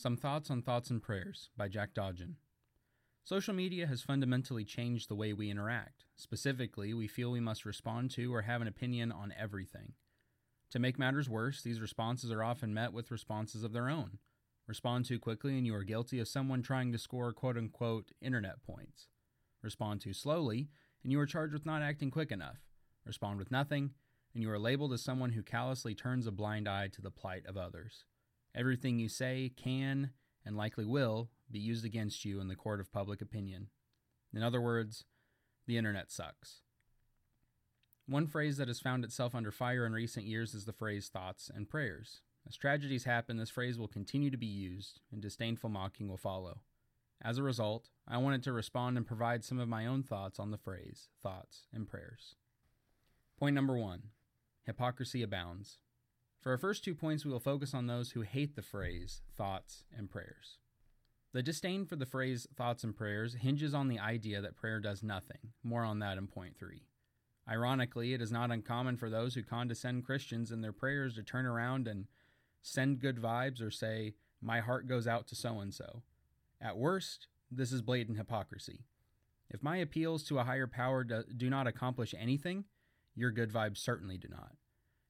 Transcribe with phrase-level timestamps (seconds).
[0.00, 2.36] Some Thoughts on Thoughts and Prayers by Jack Dodgen.
[3.24, 6.04] Social media has fundamentally changed the way we interact.
[6.14, 9.94] Specifically, we feel we must respond to or have an opinion on everything.
[10.70, 14.18] To make matters worse, these responses are often met with responses of their own.
[14.68, 18.62] Respond too quickly, and you are guilty of someone trying to score quote unquote internet
[18.62, 19.08] points.
[19.64, 20.68] Respond too slowly,
[21.02, 22.58] and you are charged with not acting quick enough.
[23.04, 23.90] Respond with nothing,
[24.32, 27.44] and you are labeled as someone who callously turns a blind eye to the plight
[27.46, 28.04] of others.
[28.54, 30.10] Everything you say can,
[30.44, 33.68] and likely will, be used against you in the court of public opinion.
[34.34, 35.04] In other words,
[35.66, 36.62] the internet sucks.
[38.06, 41.50] One phrase that has found itself under fire in recent years is the phrase thoughts
[41.54, 42.22] and prayers.
[42.46, 46.62] As tragedies happen, this phrase will continue to be used, and disdainful mocking will follow.
[47.20, 50.50] As a result, I wanted to respond and provide some of my own thoughts on
[50.50, 52.36] the phrase thoughts and prayers.
[53.38, 54.04] Point number one
[54.64, 55.78] hypocrisy abounds.
[56.48, 59.84] For our first two points, we will focus on those who hate the phrase thoughts
[59.94, 60.56] and prayers.
[61.34, 65.02] The disdain for the phrase thoughts and prayers hinges on the idea that prayer does
[65.02, 65.52] nothing.
[65.62, 66.86] More on that in point three.
[67.46, 71.44] Ironically, it is not uncommon for those who condescend Christians in their prayers to turn
[71.44, 72.06] around and
[72.62, 76.02] send good vibes or say, My heart goes out to so and so.
[76.62, 78.86] At worst, this is blatant hypocrisy.
[79.50, 82.64] If my appeals to a higher power do, do, not accomplish anything,
[83.14, 84.52] your good vibes certainly do not.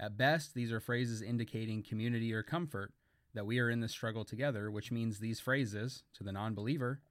[0.00, 2.94] At best, these are phrases indicating community or comfort
[3.34, 7.02] that we are in this struggle together, which means these phrases, to the non believer,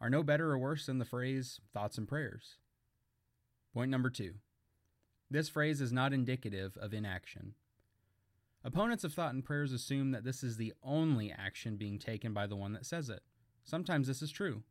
[0.00, 2.56] are no better or worse than the phrase thoughts and prayers.
[3.72, 4.34] Point number two
[5.30, 7.54] this phrase is not indicative of inaction.
[8.64, 12.46] Opponents of thought and prayers assume that this is the only action being taken by
[12.46, 13.22] the one that says it.
[13.64, 14.62] Sometimes this is true.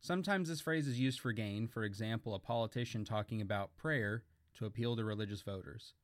[0.00, 4.24] Sometimes this phrase is used for gain, for example, a politician talking about prayer
[4.58, 5.94] to appeal to religious voters.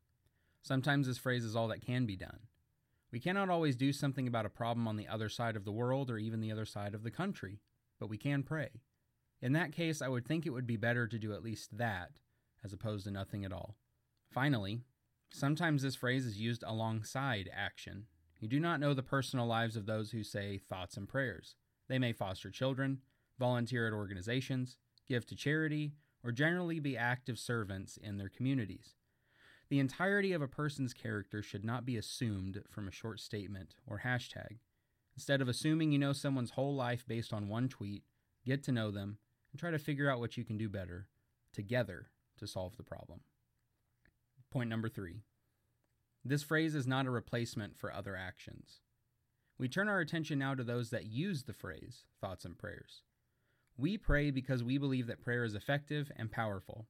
[0.62, 2.41] Sometimes this phrase is all that can be done.
[3.12, 6.11] We cannot always do something about a problem on the other side of the world
[6.11, 7.61] or even the other side of the country,
[7.98, 8.68] but we can pray.
[9.42, 12.20] In that case, I would think it would be better to do at least that,
[12.62, 13.77] as opposed to nothing at all.
[14.30, 14.83] Finally,
[15.33, 18.06] Sometimes this phrase is used alongside action.
[18.40, 21.55] You do not know the personal lives of those who say thoughts and prayers.
[21.89, 22.98] They may foster children,
[23.39, 25.92] volunteer at organizations, give to charity,
[26.24, 28.96] or generally be active servants in their communities.
[29.70, 34.03] The entirety of a person's character should not be assumed from a short statement or
[34.05, 34.58] hashtag.
[35.17, 38.03] Instead of assuming you know someone's whole life based on one tweet,
[38.45, 39.19] get to know them
[39.53, 41.07] and try to figure out what you can do better
[41.53, 43.20] together to solve the problem.
[44.51, 45.23] Point number three
[46.25, 48.80] this phrase is not a replacement for other actions.
[49.59, 53.03] We turn our attention now to those that use the phrase thoughts and prayers.
[53.79, 56.89] We pray because we believe that prayer is effective and powerful.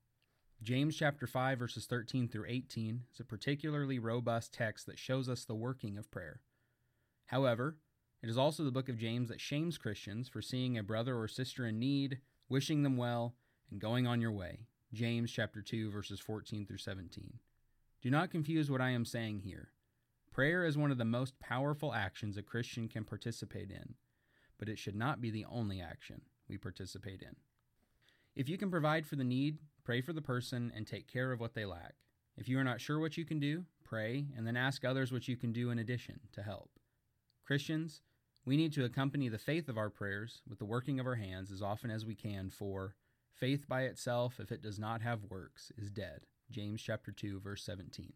[0.62, 5.46] James chapter 5 verses 13 through 18 is a particularly robust text that shows us
[5.46, 6.42] the working of prayer.
[7.26, 7.78] However,
[8.22, 11.28] it is also the book of James that shames Christians for seeing a brother or
[11.28, 12.18] sister in need,
[12.50, 13.36] wishing them well,
[13.70, 14.66] and going on your way.
[14.92, 17.38] James chapter 2 verses 14 through 17.
[18.02, 19.70] Do not confuse what I am saying here.
[20.30, 23.94] Prayer is one of the most powerful actions a Christian can participate in,
[24.58, 27.36] but it should not be the only action we participate in.
[28.36, 31.40] If you can provide for the need, pray for the person and take care of
[31.40, 31.94] what they lack.
[32.36, 35.28] If you are not sure what you can do, pray and then ask others what
[35.28, 36.70] you can do in addition to help.
[37.44, 38.02] Christians,
[38.44, 41.50] we need to accompany the faith of our prayers with the working of our hands
[41.50, 42.94] as often as we can, for
[43.34, 46.20] faith by itself, if it does not have works, is dead.
[46.50, 48.12] James chapter 2 verse 17.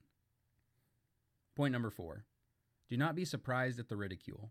[1.54, 2.24] Point number 4.
[2.88, 4.50] Do not be surprised at the ridicule.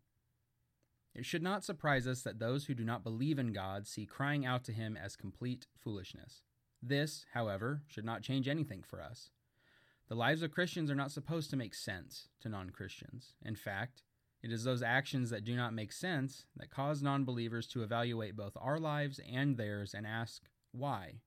[1.16, 4.46] It should not surprise us that those who do not believe in God see crying
[4.46, 6.42] out to him as complete foolishness.
[6.82, 9.30] This, however, should not change anything for us.
[10.10, 13.36] The lives of Christians are not supposed to make sense to non Christians.
[13.46, 14.04] In fact,
[14.42, 18.36] it is those actions that do not make sense that cause non believers to evaluate
[18.36, 21.22] both our lives and theirs and ask, why?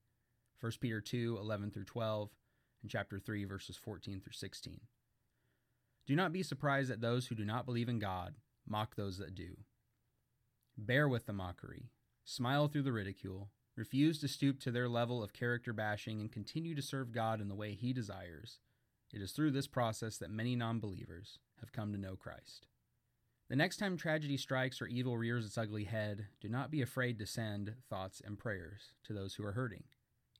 [0.59, 2.29] 1 Peter 2 11 through 12,
[2.81, 4.81] and chapter 3, verses 14 through 16.
[6.05, 8.35] Do not be surprised that those who do not believe in God
[8.67, 9.57] mock those that do.
[10.77, 11.89] Bear with the mockery,
[12.23, 16.75] smile through the ridicule, refuse to stoop to their level of character bashing, and continue
[16.75, 18.59] to serve God in the way He desires.
[19.11, 22.67] It is through this process that many non believers have come to know Christ.
[23.49, 27.17] The next time tragedy strikes or evil rears its ugly head, do not be afraid
[27.19, 29.85] to send thoughts and prayers to those who are hurting.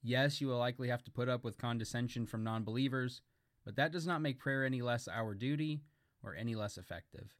[0.04, 3.22] Yes, you will likely have to put up with condescension from non believers,
[3.66, 5.81] but that does not make prayer any less our duty
[6.22, 7.33] or any less effective.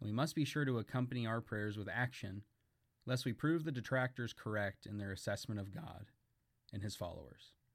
[0.00, 2.42] And we must be sure to accompany our prayers with action,
[3.06, 6.06] lest we prove the detractors correct in their assessment of God
[6.72, 7.52] and his followers.